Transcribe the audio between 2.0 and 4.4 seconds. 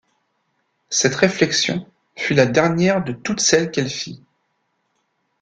fut la dernière de toutes celles qu’elle fit.